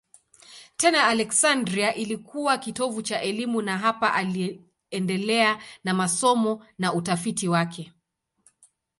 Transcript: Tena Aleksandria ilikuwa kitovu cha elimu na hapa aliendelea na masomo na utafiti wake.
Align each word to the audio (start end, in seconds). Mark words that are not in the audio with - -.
Tena 0.77 1.07
Aleksandria 1.07 1.95
ilikuwa 1.95 2.57
kitovu 2.57 3.01
cha 3.01 3.21
elimu 3.21 3.61
na 3.61 3.77
hapa 3.77 4.13
aliendelea 4.13 5.61
na 5.83 5.93
masomo 5.93 6.65
na 6.77 6.93
utafiti 6.93 7.47
wake. 7.47 7.91